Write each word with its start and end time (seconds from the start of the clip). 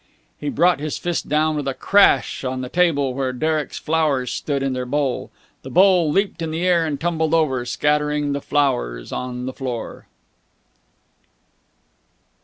He 0.39 0.49
brought 0.49 0.79
his 0.79 0.97
fist 0.97 1.29
down 1.29 1.55
with 1.55 1.67
a 1.67 1.75
crash 1.75 2.43
on 2.43 2.61
the 2.61 2.69
table 2.69 3.13
where 3.13 3.31
Derek's 3.31 3.77
flowers 3.77 4.31
stood 4.33 4.63
in 4.63 4.73
their 4.73 4.87
bowl. 4.87 5.29
The 5.61 5.69
bowl 5.69 6.11
leaped 6.11 6.41
in 6.41 6.49
the 6.49 6.65
air 6.65 6.87
and 6.87 6.99
tumbled 6.99 7.35
over, 7.35 7.63
scattering 7.65 8.33
the 8.33 8.41
flowers 8.41 9.11
on 9.11 9.45
the 9.45 9.53
floor. 9.53 10.07